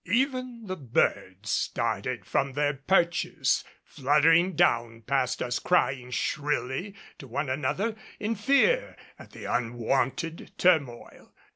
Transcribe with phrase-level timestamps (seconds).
[0.07, 7.51] Even the birds started from their perches, fluttering down past us crying shrilly to one
[7.51, 11.31] another in fear at the unwonted turmoil.